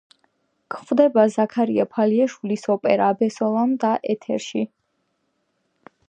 გვხვდება 0.75 1.25
ზაქარია 1.33 1.83
ფალიაშვილის 1.97 2.65
ოპერა 2.75 3.09
„აბესალომ 3.15 3.75
და 3.83 3.91
ეთერში“. 4.15 4.63